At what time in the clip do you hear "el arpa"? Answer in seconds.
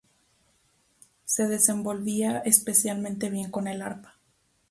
3.67-4.17